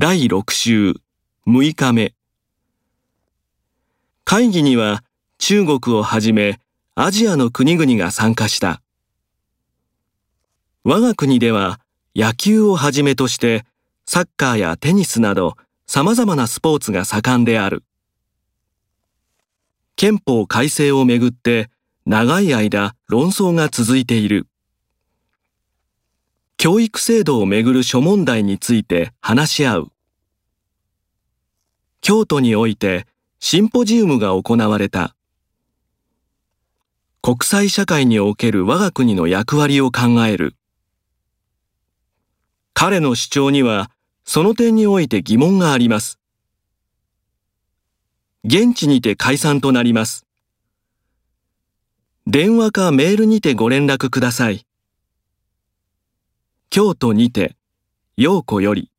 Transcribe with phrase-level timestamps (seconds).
[0.00, 0.94] 第6週
[1.48, 2.14] 6日目。
[4.22, 5.02] 会議には
[5.38, 6.60] 中国をはじめ
[6.94, 8.80] アジアの国々が参加した。
[10.84, 11.80] 我が国では
[12.14, 13.64] 野球をはじめとして
[14.06, 15.56] サッカーやテニスなど
[15.88, 17.82] 様々なスポーツが盛んである。
[19.96, 21.70] 憲法改正をめぐって
[22.06, 24.46] 長い間論争が続いている。
[26.60, 29.92] 教育制度をめぐる諸問題について話し合う。
[32.00, 33.06] 京都において
[33.38, 35.14] シンポジウムが行われた。
[37.22, 40.56] 国際社会における我が国の役割を考える。
[42.74, 43.92] 彼の主張には
[44.24, 46.18] その点において疑問があります。
[48.42, 50.26] 現地にて解散となります。
[52.26, 54.67] 電話かメールにてご連絡ください。
[56.78, 57.56] 京都にて、
[58.16, 58.92] 陽子より。